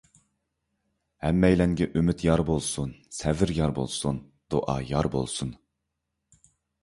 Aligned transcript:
ھەممەيلەنگە 1.25 1.87
ئۈمىد 1.99 2.23
يار 2.27 2.43
بولسۇن، 2.47 2.95
سەۋر 3.17 3.53
يار 3.57 3.75
بولسۇن، 3.79 4.17
دۇئا 4.55 4.79
يار 4.93 5.11
بولسۇن! 5.17 5.53